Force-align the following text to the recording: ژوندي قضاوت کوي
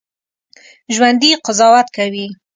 ژوندي 0.95 1.31
قضاوت 1.45 1.87
کوي 1.95 2.25